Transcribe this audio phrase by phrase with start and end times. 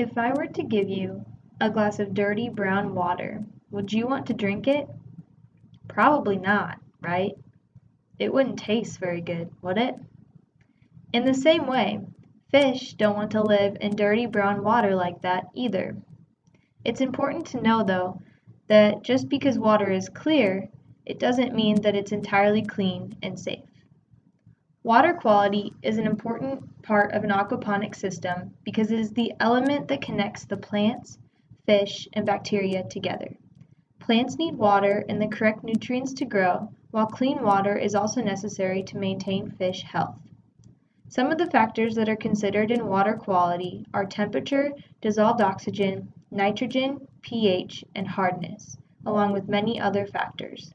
[0.00, 1.26] If I were to give you
[1.60, 4.88] a glass of dirty brown water, would you want to drink it?
[5.88, 7.36] Probably not, right?
[8.18, 9.94] It wouldn't taste very good, would it?
[11.12, 12.00] In the same way,
[12.50, 15.94] fish don't want to live in dirty brown water like that, either.
[16.82, 18.22] It's important to know, though,
[18.68, 20.70] that just because water is clear,
[21.04, 23.68] it doesn't mean that it's entirely clean and safe.
[24.82, 29.88] Water quality is an important part of an aquaponic system because it is the element
[29.88, 31.18] that connects the plants,
[31.66, 33.36] fish, and bacteria together.
[33.98, 38.82] Plants need water and the correct nutrients to grow, while clean water is also necessary
[38.84, 40.16] to maintain fish health.
[41.08, 44.72] Some of the factors that are considered in water quality are temperature,
[45.02, 50.72] dissolved oxygen, nitrogen, pH, and hardness, along with many other factors.